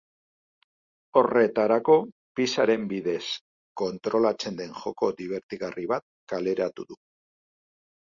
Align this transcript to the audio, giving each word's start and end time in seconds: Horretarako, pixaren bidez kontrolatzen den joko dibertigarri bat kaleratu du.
Horretarako, 1.21 1.97
pixaren 2.41 2.89
bidez 2.95 3.23
kontrolatzen 3.85 4.61
den 4.65 4.77
joko 4.83 5.13
dibertigarri 5.23 5.89
bat 5.97 6.09
kaleratu 6.35 6.93
du. 6.93 7.03